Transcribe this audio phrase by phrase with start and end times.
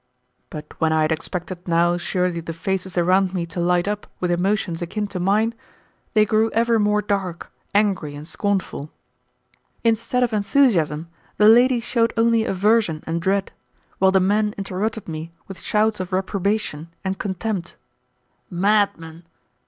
[0.49, 4.31] But when I had expected now surely the faces around me to light up with
[4.31, 5.53] emotions akin to mine,
[6.15, 8.89] they grew ever more dark, angry, and scornful.
[9.83, 13.51] Instead of enthusiasm, the ladies showed only aversion and dread,
[13.99, 17.75] while the men interrupted me with shouts of reprobation and contempt.
[18.49, 19.21] "Madman!"